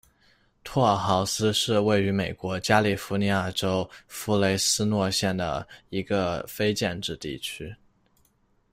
[0.63, 7.75] 托尔豪斯是位于美国加利福尼亚州弗雷斯诺县的一个非建制地区。